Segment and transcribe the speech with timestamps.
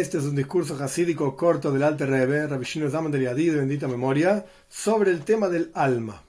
[0.00, 3.86] Este es un discurso jasídico corto del Alter Rebbe, Rabbi Shino Zaman de Yadid, bendita
[3.86, 6.22] memoria, sobre el tema del alma.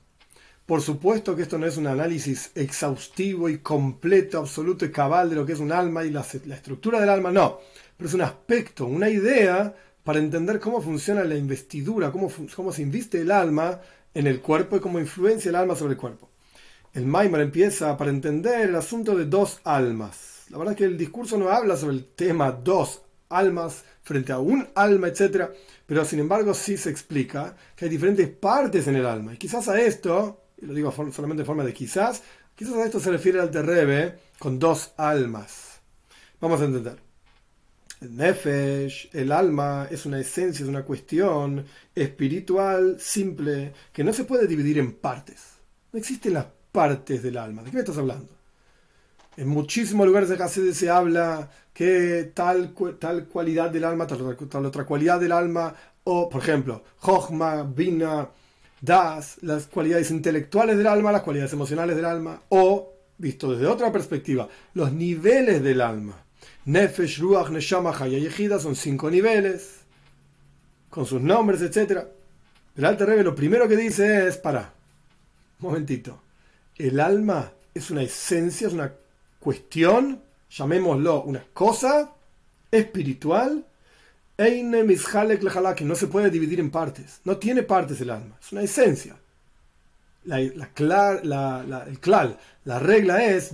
[0.65, 5.37] Por supuesto que esto no es un análisis exhaustivo y completo, absoluto y cabal de
[5.37, 7.59] lo que es un alma y la, estructura del alma, no.
[7.95, 12.81] Pero es un aspecto, una idea para entender cómo funciona la investidura, cómo, cómo se
[12.81, 13.79] inviste el alma
[14.13, 16.29] en el cuerpo y cómo influencia el alma sobre el cuerpo.
[16.93, 20.47] El Maimar empieza para entender el asunto de dos almas.
[20.49, 24.39] La verdad es que el discurso no habla sobre el tema dos almas frente a
[24.39, 25.49] un alma, etc.
[25.85, 29.33] Pero sin embargo sí se explica que hay diferentes partes en el alma.
[29.33, 32.21] Y quizás a esto y lo digo solamente en forma de quizás,
[32.55, 35.81] quizás a esto se refiere al Terrebe con dos almas.
[36.39, 36.97] Vamos a entender.
[37.99, 44.23] El Nefesh, el alma, es una esencia, es una cuestión espiritual simple que no se
[44.23, 45.57] puede dividir en partes.
[45.91, 47.63] No existen las partes del alma.
[47.63, 48.29] ¿De qué me estás hablando?
[49.41, 54.21] En muchísimos lugares de Hasid se habla que tal, tal cualidad del alma, tal,
[54.67, 58.29] otra cualidad del alma, o por ejemplo, Jochma, Bina,
[58.81, 63.91] das las cualidades intelectuales del alma, las cualidades emocionales del alma, o, visto desde otra
[63.91, 66.23] perspectiva, los niveles del alma.
[66.65, 69.79] Nefesh, Ruach, Neshama, Hayayehida son cinco niveles,
[70.87, 72.03] con sus nombres, etc.
[72.75, 74.71] El Alter Rebbe lo primero que dice es, para,
[75.57, 76.21] momentito,
[76.75, 79.00] el alma es una esencia, es una
[79.41, 82.13] cuestión, llamémoslo una cosa
[82.71, 83.65] espiritual,
[85.75, 87.19] que no se puede dividir en partes.
[87.25, 89.17] No tiene partes el alma, es una esencia.
[90.23, 91.21] La, la, klal,
[92.63, 93.51] la regla es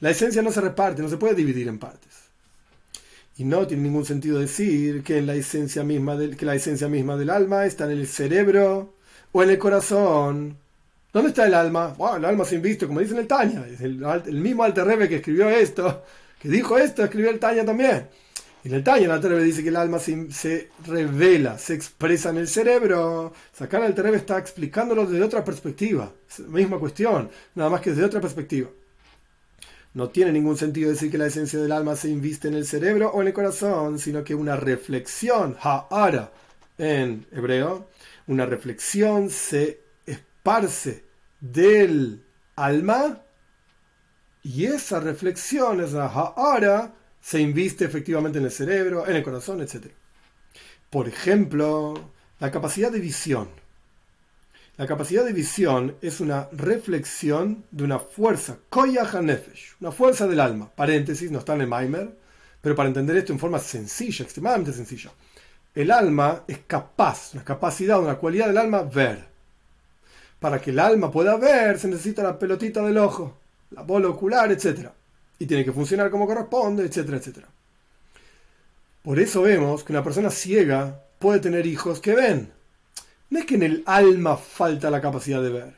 [0.00, 2.14] La esencia no se reparte, no se puede dividir en partes.
[3.36, 7.16] Y no tiene ningún sentido decir que, la, esencia misma del, que la esencia misma
[7.16, 8.94] del alma está en el cerebro
[9.32, 10.56] o en el corazón.
[11.14, 11.94] ¿Dónde está el alma?
[11.96, 13.64] Bueno, el alma se inviste, como dice en el Taña.
[13.68, 16.02] Es el, el mismo Alter que escribió esto,
[16.40, 18.08] que dijo esto, escribió el Taña también.
[18.64, 22.38] Y en el Tanya, la Terebe dice que el alma se, revela, se expresa en
[22.38, 23.32] el cerebro.
[23.52, 26.12] Sacar al Terebe está explicándolo desde otra perspectiva.
[26.28, 28.70] Es la misma cuestión, nada más que desde otra perspectiva.
[29.92, 33.10] No tiene ningún sentido decir que la esencia del alma se inviste en el cerebro
[33.10, 36.32] o en el corazón, sino que una reflexión, ha'ara
[36.76, 37.86] en hebreo,
[38.26, 39.83] una reflexión se
[40.44, 41.02] esparce
[41.40, 42.22] del
[42.54, 43.22] alma
[44.42, 49.86] y esa reflexión, esa ha'ara, se inviste efectivamente en el cerebro, en el corazón, etc.
[50.90, 52.10] Por ejemplo,
[52.40, 53.48] la capacidad de visión.
[54.76, 60.40] La capacidad de visión es una reflexión de una fuerza, koyach nefesh, una fuerza del
[60.40, 60.68] alma.
[60.68, 62.18] Paréntesis, no está en el Maimer,
[62.60, 65.10] pero para entender esto en forma sencilla, extremadamente sencilla.
[65.74, 69.33] El alma es capaz, una capacidad, una cualidad del alma, ver.
[70.44, 73.38] Para que el alma pueda ver, se necesita la pelotita del ojo,
[73.70, 74.90] la bola ocular, etc
[75.38, 77.48] y tiene que funcionar como corresponde, etcétera, etcétera.
[79.02, 82.52] Por eso vemos que una persona ciega puede tener hijos que ven.
[83.30, 85.74] No es que en el alma falta la capacidad de ver.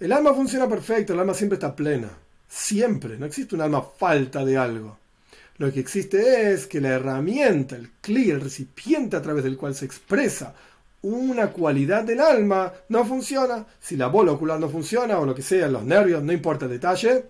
[0.00, 2.10] El alma funciona perfecto, el alma siempre está plena.
[2.48, 4.98] Siempre, no existe un alma falta de algo.
[5.58, 9.74] Lo que existe es que la herramienta, el cli, el recipiente a través del cual
[9.74, 10.54] se expresa
[11.04, 13.66] una cualidad del alma no funciona.
[13.80, 16.72] Si la bola ocular no funciona o lo que sea, los nervios, no importa el
[16.72, 17.24] detalle,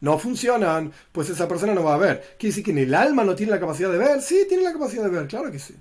[0.00, 2.36] no funcionan, pues esa persona no va a ver.
[2.38, 4.20] ¿Quiere decir que en el alma no tiene la capacidad de ver?
[4.20, 5.74] Sí, tiene la capacidad de ver, claro que sí.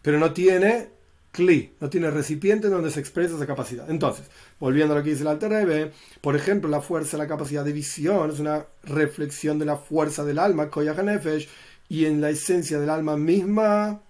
[0.00, 0.88] Pero no tiene
[1.30, 3.90] cli, no tiene recipiente donde se expresa esa capacidad.
[3.90, 4.26] Entonces,
[4.58, 7.72] volviendo a lo que dice el Alter Rebbe, por ejemplo, la fuerza, la capacidad de
[7.72, 11.48] visión es una reflexión de la fuerza del alma, Koyach Nefesh,
[11.88, 14.00] y en la esencia del alma misma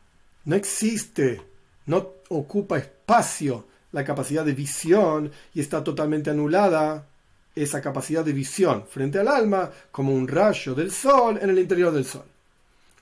[0.47, 1.43] no existe,
[1.87, 7.07] no ocupa espacio la capacidad de visión y está totalmente anulada
[7.55, 11.93] esa capacidad de visión frente al alma como un rayo del sol en el interior
[11.93, 12.25] del sol.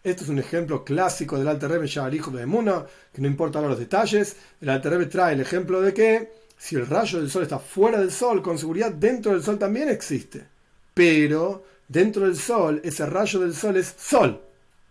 [0.05, 3.61] Esto es un ejemplo clásico del Alter Rebbe ya hijo de Muna, que no importa
[3.62, 4.37] los detalles.
[4.61, 7.99] El Alter Rebbe trae el ejemplo de que si el rayo del sol está fuera
[7.99, 10.44] del sol, con seguridad dentro del sol también existe.
[10.93, 14.41] Pero dentro del sol, ese rayo del sol es sol.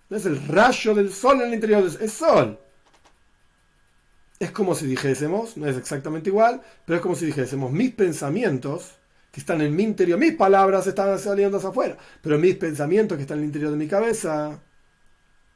[0.09, 2.59] No es el rayo del sol en el interior del sol, es sol.
[4.43, 8.91] Es como si dijésemos, no es exactamente igual, pero es como si dijésemos, mis pensamientos
[9.31, 13.21] que están en mi interior, mis palabras están saliendo hacia afuera, pero mis pensamientos que
[13.21, 14.59] están en el interior de mi cabeza,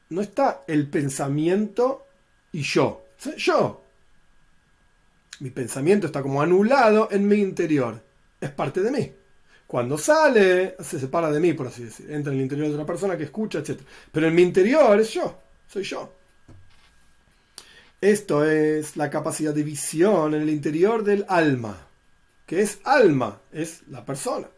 [0.08, 2.06] no está el pensamiento
[2.50, 3.04] y yo,
[3.36, 3.84] yo.
[5.40, 8.02] Mi pensamiento está como anulado en mi interior,
[8.40, 9.12] es parte de mí.
[9.66, 12.86] Cuando sale, se separa de mí, por así decir, entra en el interior de otra
[12.86, 13.82] persona que escucha, etc.
[14.10, 16.17] Pero en mi interior es yo, soy yo.
[18.00, 21.88] Esto es la capacidad de visión en el interior del alma
[22.48, 24.48] que es alma, es la persona.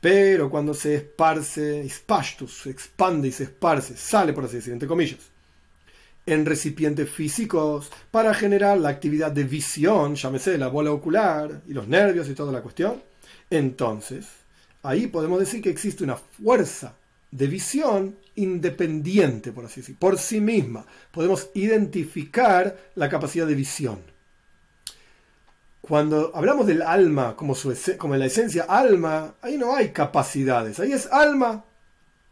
[0.00, 5.20] Pero cuando se esparce, se expande y se esparce, sale por así decir, entre comillas,
[6.26, 11.86] en recipientes físicos para generar la actividad de visión, llámese la bola ocular y los
[11.86, 13.00] nervios y toda la cuestión,
[13.48, 14.26] entonces
[14.82, 16.94] ahí podemos decir que existe una fuerza
[17.30, 20.86] de visión independiente, por así decir, por sí misma.
[21.10, 23.98] Podemos identificar la capacidad de visión.
[25.80, 30.92] Cuando hablamos del alma como, su, como la esencia alma, ahí no hay capacidades, ahí
[30.92, 31.64] es alma.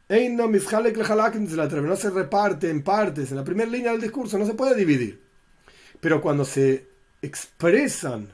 [0.09, 5.21] No se reparte en partes, en la primera línea del discurso no se puede dividir.
[6.01, 6.87] Pero cuando se
[7.23, 8.29] expresan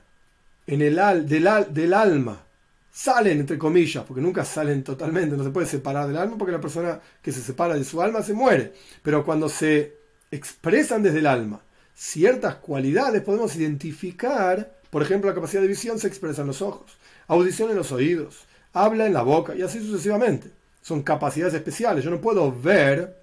[0.67, 2.45] en el al, del, del alma
[2.93, 6.61] salen, entre comillas, porque nunca salen totalmente, no se puede separar del alma porque la
[6.61, 8.75] persona que se separa de su alma se muere.
[9.03, 9.97] Pero cuando se
[10.31, 11.63] expresan desde el alma
[11.95, 16.99] ciertas cualidades, podemos identificar, por ejemplo, la capacidad de visión se expresa en los ojos,
[17.27, 20.51] audición en los oídos, habla en la boca y así sucesivamente.
[20.83, 22.05] Son capacidades especiales.
[22.05, 23.17] Yo no puedo ver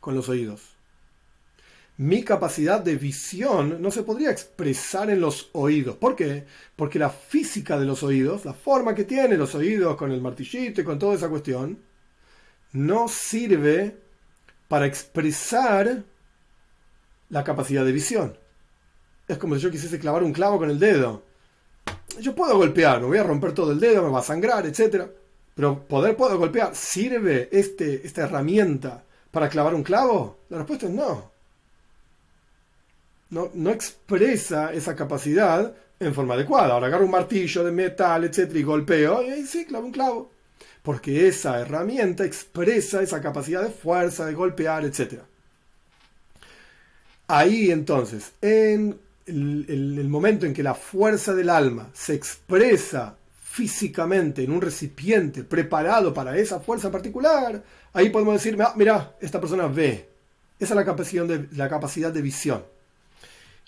[0.00, 0.73] con los oídos
[1.96, 5.96] mi capacidad de visión no se podría expresar en los oídos.
[5.96, 6.44] ¿Por qué?
[6.74, 10.80] Porque la física de los oídos, la forma que tienen los oídos con el martillito
[10.80, 11.78] y con toda esa cuestión,
[12.72, 13.96] no sirve
[14.66, 16.02] para expresar
[17.28, 18.36] la capacidad de visión.
[19.28, 21.22] Es como si yo quisiese clavar un clavo con el dedo.
[22.20, 25.06] Yo puedo golpear, me voy a romper todo el dedo, me va a sangrar, etc.
[25.54, 26.74] Pero poder puedo golpear.
[26.74, 30.40] ¿Sirve este, esta herramienta para clavar un clavo?
[30.48, 31.33] La respuesta es no
[33.30, 36.74] no, expresa esa capacidad en forma adecuada.
[36.74, 40.30] Ahora agarro un martillo de metal, etcétera, y golpeo, y ahí sí, clavo un clavo.
[40.82, 45.24] Porque esa herramienta expresa esa capacidad de fuerza, de golpear, etcétera.
[47.26, 54.52] Ahí entonces, en el, momento en que la fuerza del alma se expresa físicamente en
[54.52, 57.62] un recipiente preparado para esa fuerza particular,
[57.92, 60.08] ahí podemos decir, ah, mira, esta persona ve.
[60.58, 62.73] Esa es la capacidad de, la capacidad de visión.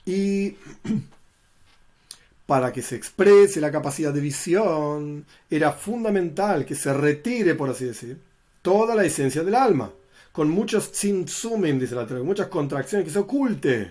[0.06, 0.56] Y
[2.47, 7.85] para que se exprese la capacidad de visión, era fundamental que se retire, por así
[7.85, 8.19] decir,
[8.62, 9.91] toda la esencia del alma,
[10.32, 13.91] con muchos tzintzumim, dice la muchas contracciones, que se oculte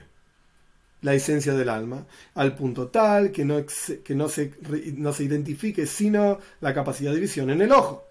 [1.01, 3.63] la esencia del alma, al punto tal que no,
[4.03, 4.53] que no, se,
[4.95, 8.03] no se identifique sino la capacidad de visión en el ojo.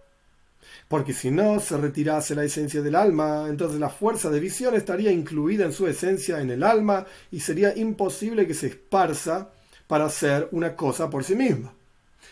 [0.88, 5.10] Porque si no se retirase la esencia del alma, entonces la fuerza de visión estaría
[5.10, 9.50] incluida en su esencia en el alma y sería imposible que se esparza
[9.86, 11.72] para hacer una cosa por sí misma.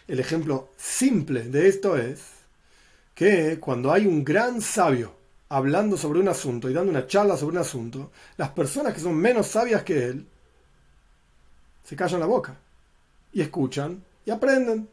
[0.08, 2.20] El ejemplo simple de esto es
[3.14, 5.14] que cuando hay un gran sabio
[5.48, 9.14] hablando sobre un asunto y dando una charla sobre un asunto, las personas que son
[9.14, 10.26] menos sabias que él
[11.84, 12.56] se callan la boca
[13.32, 14.88] y escuchan y aprenden.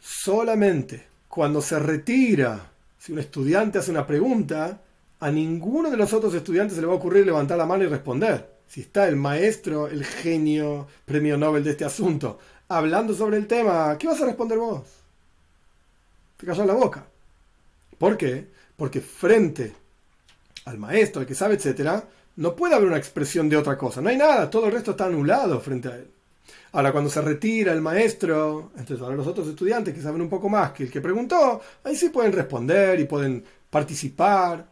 [0.00, 1.07] Solamente
[1.38, 4.80] cuando se retira, si un estudiante hace una pregunta,
[5.20, 7.86] a ninguno de los otros estudiantes se le va a ocurrir levantar la mano y
[7.86, 8.58] responder.
[8.66, 13.96] Si está el maestro, el genio, premio Nobel de este asunto, hablando sobre el tema,
[13.96, 14.82] ¿qué vas a responder vos?
[16.38, 17.06] Te cayó la boca.
[17.98, 18.48] ¿Por qué?
[18.76, 19.72] Porque frente
[20.64, 22.02] al maestro, al que sabe, etcétera,
[22.34, 24.00] no puede haber una expresión de otra cosa.
[24.00, 26.10] No hay nada, todo el resto está anulado frente a él.
[26.72, 30.48] Ahora, cuando se retira el maestro, entonces ahora los otros estudiantes que saben un poco
[30.48, 34.66] más que el que preguntó, ahí sí pueden responder y pueden participar.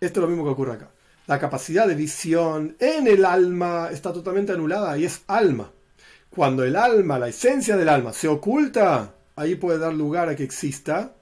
[0.00, 0.90] Esto es lo mismo que ocurre acá.
[1.26, 5.70] La capacidad de visión en el alma está totalmente anulada y es alma.
[6.28, 10.42] Cuando el alma, la esencia del alma, se oculta, ahí puede dar lugar a que
[10.42, 11.14] exista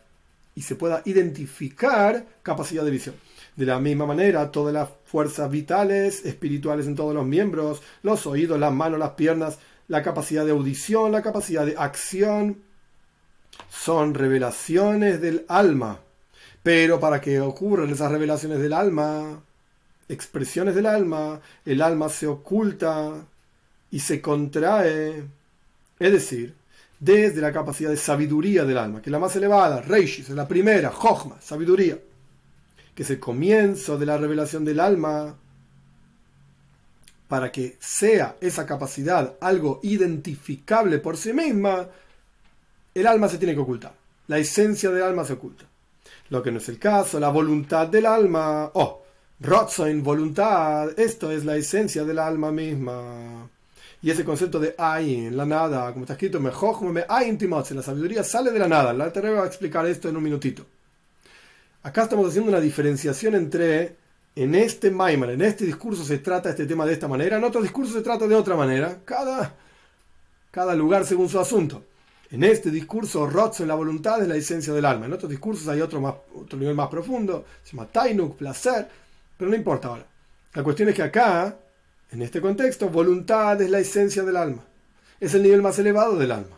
[0.54, 3.14] y se pueda identificar capacidad de visión.
[3.54, 8.58] De la misma manera, todas las fuerzas vitales, espirituales en todos los miembros, los oídos,
[8.58, 9.58] las manos, las piernas,
[9.92, 12.62] la capacidad de audición, la capacidad de acción,
[13.68, 16.00] son revelaciones del alma.
[16.62, 19.42] Pero para que ocurran esas revelaciones del alma,
[20.08, 23.12] expresiones del alma, el alma se oculta
[23.90, 25.24] y se contrae.
[25.98, 26.54] Es decir,
[26.98, 30.48] desde la capacidad de sabiduría del alma, que es la más elevada, Reishis, es la
[30.48, 31.98] primera, Jochma, sabiduría,
[32.94, 35.36] que es el comienzo de la revelación del alma,
[37.32, 41.88] para que sea esa capacidad algo identificable por sí misma,
[42.94, 43.94] el alma se tiene que ocultar.
[44.26, 45.64] La esencia del alma se oculta.
[46.28, 49.02] Lo que no es el caso, la voluntad del alma, oh,
[49.40, 53.48] Rotzoin, voluntad, esto es la esencia del alma misma.
[54.02, 58.58] Y ese concepto de Ain, la nada, como está escrito, me la sabiduría sale de
[58.58, 58.92] la nada.
[58.92, 60.66] La te va a explicar esto en un minutito.
[61.82, 64.01] Acá estamos haciendo una diferenciación entre
[64.34, 67.60] en este Maimar, en este discurso se trata este tema de esta manera, en otro
[67.60, 69.54] discurso se trata de otra manera, cada,
[70.50, 71.84] cada lugar según su asunto.
[72.30, 75.04] En este discurso, en la voluntad es la esencia del alma.
[75.04, 78.88] En otros discursos hay otro, más, otro nivel más profundo, se llama Tainuk, placer,
[79.36, 80.06] pero no importa ahora.
[80.54, 81.54] La cuestión es que acá,
[82.10, 84.64] en este contexto, voluntad es la esencia del alma.
[85.20, 86.56] Es el nivel más elevado del alma.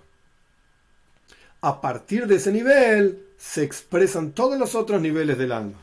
[1.61, 5.83] A partir de ese nivel se expresan todos los otros niveles del alma.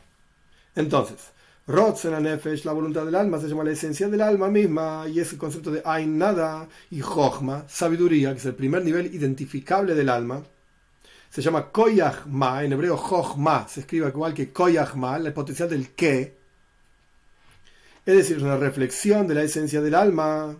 [0.74, 1.18] Entonces,
[1.66, 5.32] Rotzen Nefesh, la voluntad del alma, se llama la esencia del alma misma, y es
[5.32, 10.08] el concepto de Ain Nada y Jochma, sabiduría, que es el primer nivel identificable del
[10.08, 10.42] alma.
[11.30, 15.70] Se llama Koyach Ma, en hebreo Jochma, se escribe igual que Koyach Ma, el potencial
[15.70, 16.36] del que.
[18.04, 20.56] Es decir, una reflexión de la esencia del alma.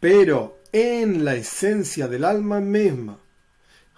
[0.00, 3.18] Pero en la esencia del alma misma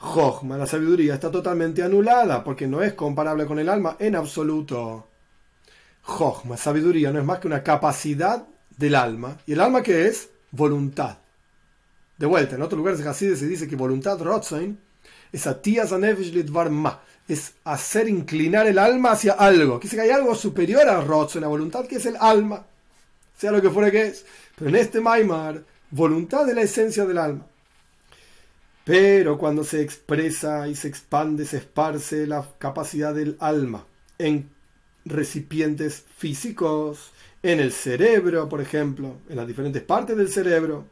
[0.00, 5.08] Jochma, la sabiduría, está totalmente anulada porque no es comparable con el alma en absoluto.
[6.02, 9.38] Jochma, sabiduría, no es más que una capacidad del alma.
[9.46, 10.30] ¿Y el alma qué es?
[10.52, 11.18] Voluntad.
[12.16, 14.78] De vuelta, en otros lugares de Hasid se dice que voluntad, Rotzain,
[15.32, 15.46] es
[17.28, 19.78] es hacer inclinar el alma hacia algo.
[19.78, 22.64] Que que hay algo superior a Rotzain, a voluntad, que es el alma.
[23.36, 24.24] Sea lo que fuera que es.
[24.56, 27.44] Pero en este Maimar, voluntad es la esencia del alma.
[28.88, 33.84] Pero cuando se expresa y se expande, se esparce la capacidad del alma
[34.16, 34.50] en
[35.04, 40.86] recipientes físicos, en el cerebro, por ejemplo, en las diferentes partes del cerebro,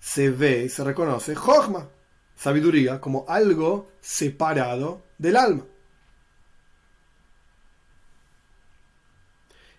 [0.00, 1.88] se ve y se reconoce Jochma,
[2.34, 5.64] sabiduría, como algo separado del alma.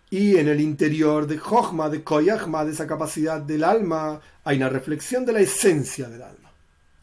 [0.10, 4.70] Y en el interior de Jochma, de Koyachma, de esa capacidad del alma, hay una
[4.70, 6.43] reflexión de la esencia del alma.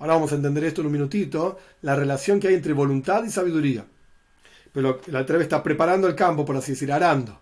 [0.01, 3.31] Ahora vamos a entender esto en un minutito, la relación que hay entre voluntad y
[3.31, 3.85] sabiduría.
[4.73, 7.39] Pero el Altreve está preparando el campo, por así decir, arando.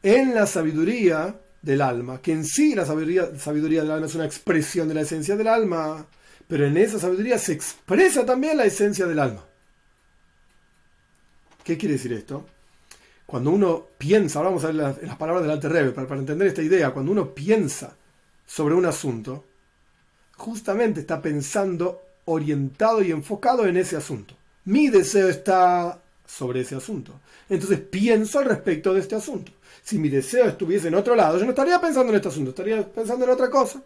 [0.00, 4.26] En la sabiduría del alma, que en sí la sabiduría, sabiduría del alma es una
[4.26, 6.06] expresión de la esencia del alma,
[6.46, 9.44] pero en esa sabiduría se expresa también la esencia del alma.
[11.64, 12.46] ¿Qué quiere decir esto?
[13.26, 16.62] Cuando uno piensa, ahora vamos a ver las, palabras del Alter Rebbe, para entender esta
[16.62, 17.96] idea, cuando uno piensa
[18.46, 19.47] sobre un asunto,
[20.38, 24.34] justamente está pensando orientado y enfocado en ese asunto.
[24.64, 27.20] Mi deseo está sobre ese asunto.
[27.48, 29.52] Entonces pienso al respecto de este asunto.
[29.82, 32.86] Si mi deseo estuviese en otro lado, yo no estaría pensando en este asunto, estaría
[32.86, 33.82] pensando en otra cosa.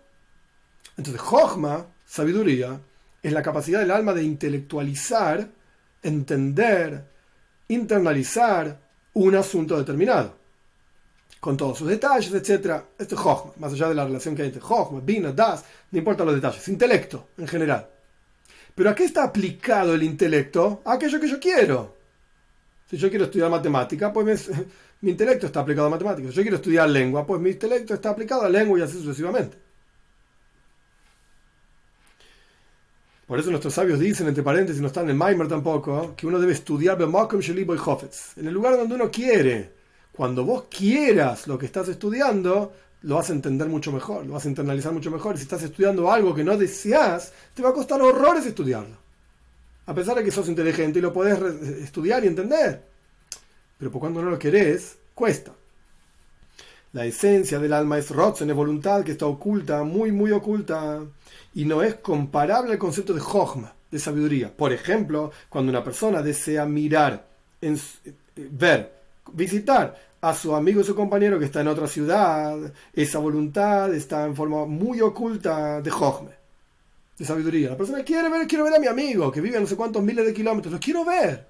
[0.97, 2.80] Entonces, Jochma, sabiduría,
[3.23, 5.49] es la capacidad del alma de intelectualizar,
[6.02, 7.04] entender,
[7.68, 8.80] internalizar
[9.14, 10.42] un asunto determinado
[11.43, 12.85] con todos sus detalles, etc.
[12.97, 16.25] Esto es más allá de la relación que hay entre Jochma, Bina, Das, no importa
[16.25, 17.85] los detalles, intelecto en general.
[18.73, 20.83] Pero ¿a qué está aplicado el intelecto?
[20.85, 21.97] A aquello que yo quiero.
[22.89, 24.53] Si yo quiero estudiar matemática, pues
[25.01, 26.31] mi intelecto está aplicado a matemáticas.
[26.31, 29.57] Si yo quiero estudiar lengua, pues mi intelecto está aplicado a lengua y así sucesivamente.
[33.27, 36.53] Por eso nuestros sabios dicen, entre paréntesis, no están en Maimer tampoco, que uno debe
[36.53, 39.82] estudiar en el lugar donde uno quiere
[40.12, 44.45] cuando vos quieras lo que estás estudiando, lo vas a entender mucho mejor, lo vas
[44.45, 45.35] a internalizar mucho mejor.
[45.35, 48.97] Y si estás estudiando algo que no deseas, te va a costar horrores estudiarlo.
[49.87, 51.40] A pesar de que sos inteligente y lo podés
[51.83, 52.85] estudiar y entender.
[53.78, 55.52] Pero por cuando no lo querés, cuesta.
[56.92, 61.00] La esencia del alma es Rotzen, es voluntad que está oculta, muy, muy oculta.
[61.54, 64.54] Y no es comparable al concepto de Jochma, de sabiduría.
[64.54, 67.26] Por ejemplo, cuando una persona desea mirar,
[67.61, 67.81] en,
[68.37, 69.01] ver,
[69.33, 72.57] visitar a su amigo y su compañero que está en otra ciudad,
[72.93, 76.31] esa voluntad está en forma muy oculta de Jojme,
[77.19, 77.71] de sabiduría.
[77.71, 80.02] La persona quiere ver, quiero ver a mi amigo que vive a no sé cuántos
[80.02, 81.49] miles de kilómetros, lo quiero ver.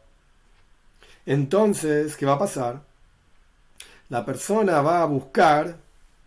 [1.26, 2.82] Entonces, ¿qué va a pasar?
[4.08, 5.76] La persona va a buscar,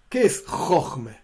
[0.09, 1.19] ¿qué es Jojme?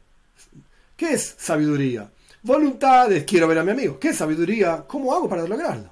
[0.98, 2.10] ¿Qué es sabiduría?
[2.44, 4.00] Voluntades, quiero ver a mi amigo.
[4.00, 4.84] ¿Qué sabiduría?
[4.88, 5.92] ¿Cómo hago para lograrlo?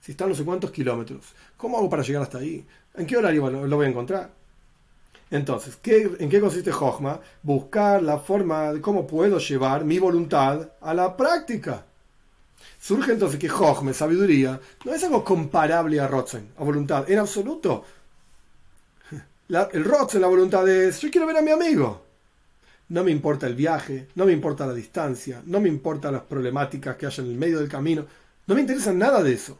[0.00, 1.26] Si está a no sé cuántos kilómetros,
[1.56, 2.66] ¿cómo hago para llegar hasta ahí?
[2.94, 4.30] ¿En qué horario lo, voy a encontrar?
[5.30, 7.20] Entonces, ¿en qué consiste Jochma?
[7.42, 11.86] Buscar la forma de cómo puedo llevar mi voluntad a la práctica.
[12.78, 17.84] Surge entonces que Jochma, sabiduría, no es algo comparable a Rotzen, a voluntad, en absoluto.
[19.48, 22.02] el Rotzen, la voluntad es, yo quiero ver a mi amigo.
[22.90, 26.96] No me importa el viaje, no me importa la distancia, no me importan las problemáticas
[26.96, 28.04] que haya en el medio del camino,
[28.46, 29.56] no me interesa nada de eso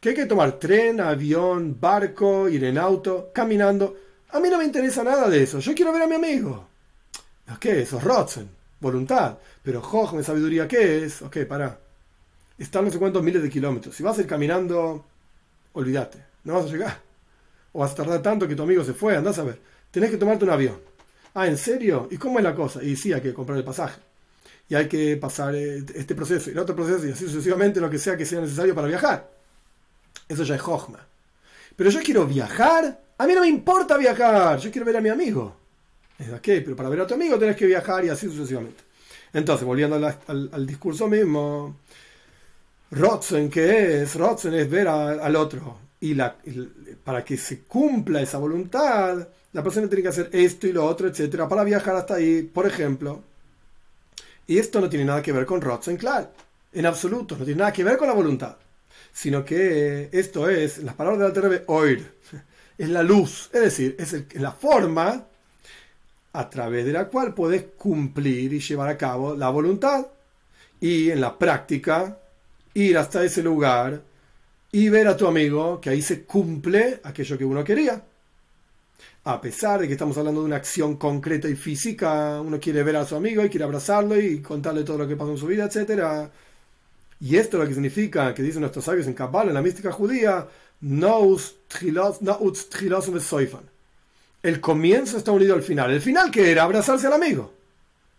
[0.00, 3.96] que hay que tomar tren, avión, barco, ir en auto, caminando.
[4.30, 5.58] A mí no me interesa nada de eso.
[5.60, 6.68] Yo quiero ver a mi amigo.
[7.60, 7.88] ¿Qué es?
[7.88, 8.48] Eso es Rotzen,
[8.80, 9.38] voluntad.
[9.62, 11.22] Pero Jochme, sabiduría, ¿qué es?
[11.22, 11.78] Ok, pará.
[12.58, 13.94] Están no sé cuántos miles de kilómetros.
[13.94, 15.04] Si vas a ir caminando,
[15.72, 16.18] olvídate.
[16.44, 17.00] No vas a llegar.
[17.72, 19.58] O vas a tardar tanto que tu amigo se fue, andás a ver.
[19.90, 20.80] Tenés que tomarte un avión.
[21.34, 22.08] Ah, ¿en serio?
[22.10, 22.82] ¿Y cómo es la cosa?
[22.82, 24.00] Y sí, hay que comprar el pasaje.
[24.68, 27.90] y hay que pasar eh, este proceso y el otro proceso y así sucesivamente lo
[27.90, 29.30] que sea que sea necesario para viajar.
[30.28, 31.06] Eso ya es Jochma.
[31.76, 35.08] Pero yo quiero viajar, a mí no me importa viajar, yo quiero ver a mi
[35.08, 35.56] amigo.
[36.18, 38.82] Es pero para ver a tu amigo tenés que viajar y así sucesivamente.
[39.32, 41.76] Entonces, volviendo al, discurso mismo,
[42.90, 44.14] Rotzen, ¿qué es?
[44.14, 45.78] Rotzen es ver al otro.
[46.00, 46.16] Y,
[47.04, 51.08] para que se cumpla esa voluntad, la persona tiene que hacer esto y lo otro,
[51.08, 53.22] etcétera, para viajar hasta ahí, por ejemplo.
[54.46, 56.30] Y esto no tiene nada que ver con Rotzen, claro,
[56.72, 58.56] en absoluto, no tiene nada que ver con la voluntad,
[59.16, 62.06] sino que esto es, las palabras del Alterebe, oír,
[62.76, 65.24] es la luz, es decir, es la forma
[66.34, 70.06] a través de la cual puedes cumplir y llevar a cabo la voluntad
[70.78, 72.18] y en la práctica
[72.74, 74.02] ir hasta ese lugar
[74.70, 78.02] y ver a tu amigo que ahí se cumple aquello que uno quería.
[79.24, 82.96] A pesar de que estamos hablando de una acción concreta y física, uno quiere ver
[82.96, 85.64] a su amigo y quiere abrazarlo y contarle todo lo que pasó en su vida,
[85.64, 86.30] etc.
[87.20, 90.46] Y esto lo que significa, que dicen nuestros sabios en Kabbalah, en la mística judía,
[90.80, 91.20] no
[94.46, 95.90] el comienzo está unido al final.
[95.90, 96.62] ¿El final que era?
[96.62, 97.52] Abrazarse al amigo.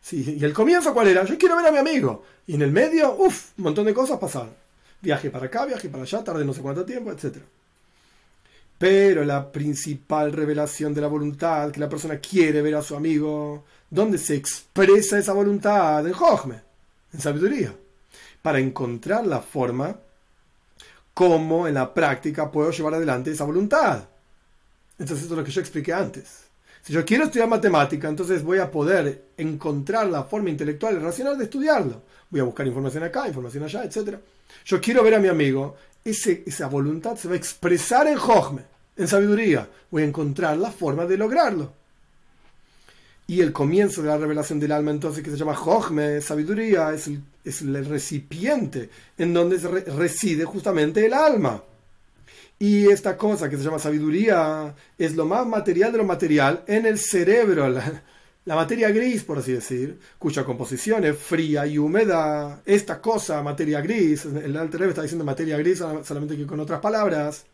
[0.02, 1.24] Sí, ¿Y el comienzo cuál era?
[1.24, 2.24] Yo quiero ver a mi amigo.
[2.46, 4.54] Y en el medio, uff, un montón de cosas pasaron.
[5.02, 7.38] Viaje para acá, viaje para allá, tarde no sé cuánto tiempo, etc.
[8.78, 13.64] Pero la principal revelación de la voluntad, que la persona quiere ver a su amigo,
[13.90, 16.06] ¿dónde se expresa esa voluntad?
[16.06, 16.62] En Jojme,
[17.14, 17.74] en sabiduría.
[18.42, 19.98] Para encontrar la forma
[21.14, 24.04] cómo en la práctica puedo llevar adelante esa voluntad.
[25.00, 26.44] Entonces, esto es lo que yo expliqué antes.
[26.84, 31.38] Si yo quiero estudiar matemática, entonces voy a poder encontrar la forma intelectual y racional
[31.38, 32.04] de estudiarlo.
[32.30, 34.16] Voy a buscar información acá, información allá, etc.
[34.64, 35.76] Yo quiero ver a mi amigo.
[36.04, 38.62] Ese, esa voluntad se va a expresar en Jojme,
[38.96, 39.68] en sabiduría.
[39.92, 41.74] Voy a encontrar la forma de lograrlo.
[43.28, 47.08] Y el comienzo de la revelación del alma, entonces, que se llama Jojme, sabiduría, es
[47.08, 51.62] el, es el recipiente en donde reside justamente el alma.
[52.60, 56.86] Y esta cosa que se llama sabiduría es lo más material de lo material en
[56.88, 62.62] el cerebro, la, materia gris, por así decir, cuya composición es fría y húmeda.
[62.66, 67.46] Esta cosa, materia gris, el Alter está diciendo materia gris solamente que con otras palabras.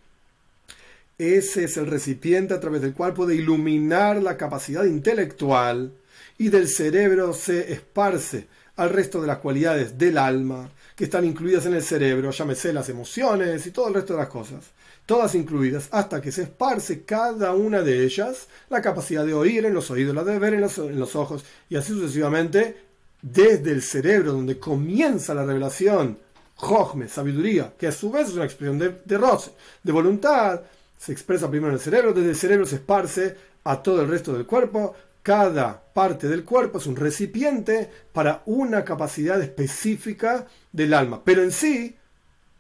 [1.17, 5.93] Ese es el recipiente a través del cual puede iluminar la capacidad intelectual
[6.37, 11.65] y del cerebro se esparce al resto de las cualidades del alma que están incluidas
[11.65, 14.71] en el cerebro, llámese las emociones y todo el resto de las cosas
[15.05, 19.73] todas incluidas, hasta que se esparce cada una de ellas la capacidad de oír en
[19.73, 22.77] los oídos, la de ver en los, ojos, y así sucesivamente,
[23.21, 26.17] desde el cerebro, donde comienza la revelación,
[26.55, 30.61] Jojme, sabiduría, que a su vez es una expresión de, de roce, de voluntad,
[31.03, 34.33] se expresa primero en el cerebro, desde el cerebro se esparce a todo el resto
[34.33, 41.21] del cuerpo, cada parte del cuerpo es un recipiente para una capacidad específica del alma.
[41.23, 41.95] Pero en sí,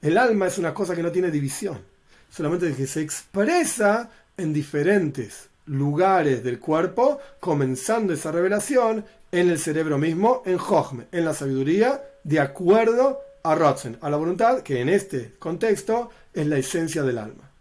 [0.01, 1.93] el alma es una cosa que no tiene división
[2.35, 9.99] solamente que se expresa en diferentes lugares del cuerpo, comenzando esa revelación en el cerebro
[9.99, 14.89] mismo, en Jochme, en la sabiduría, de acuerdo a Rotzen, a la voluntad, que en
[14.89, 17.52] este contexto es la esencia del alma.